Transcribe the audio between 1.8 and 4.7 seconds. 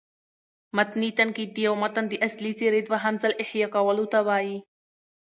متن د اصلي څېرې دوهم ځل احیا کولو ته وايي.